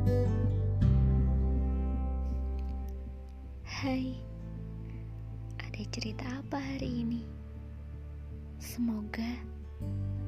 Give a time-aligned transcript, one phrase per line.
[0.00, 0.16] Hai,
[5.60, 7.20] ada cerita apa hari ini?
[8.56, 9.28] Semoga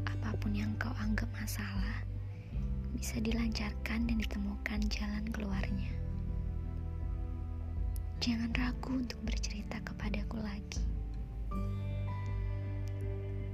[0.04, 2.04] apa pun yang kau anggap masalah
[2.92, 5.92] bisa dilancarkan dan ditemukan jalan keluarnya.
[8.20, 10.84] Jangan ragu untuk bercerita kepadaku lagi.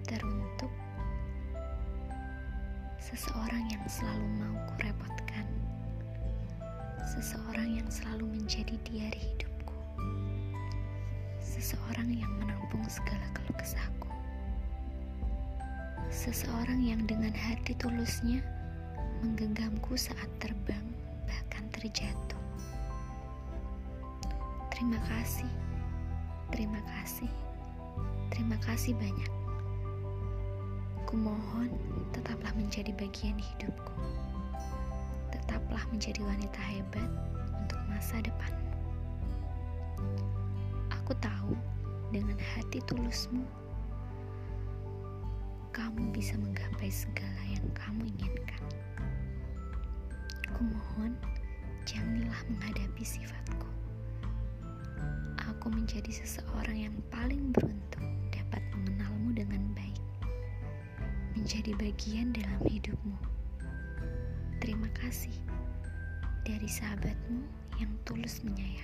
[0.02, 0.74] Teruntuk
[2.98, 5.37] seseorang yang selalu mau kurepotkan,
[7.18, 9.48] seseorang yang selalu menjadi diari hidup
[11.58, 14.06] seseorang yang menampung segala keluh kesahku.
[16.06, 18.38] Seseorang yang dengan hati tulusnya
[19.26, 20.86] menggenggamku saat terbang,
[21.26, 22.38] bahkan terjatuh.
[24.70, 25.50] Terima kasih,
[26.54, 27.30] terima kasih,
[28.30, 29.32] terima kasih banyak.
[31.10, 31.74] Kumohon
[32.14, 33.98] tetaplah menjadi bagian hidupku.
[35.68, 37.10] Tetaplah menjadi wanita hebat
[37.60, 38.72] untuk masa depanmu.
[40.88, 41.52] Aku tahu
[42.08, 43.44] dengan hati tulusmu,
[45.76, 48.64] kamu bisa menggapai segala yang kamu inginkan.
[50.56, 51.12] Kumohon,
[51.84, 53.68] janganlah menghadapi sifatku.
[55.52, 60.00] Aku menjadi seseorang yang paling beruntung dapat mengenalmu dengan baik,
[61.36, 63.20] menjadi bagian dalam hidupmu.
[64.58, 64.97] Terima kasih
[66.44, 67.40] dari sahabatmu
[67.80, 68.77] yang tulus menyayangimu.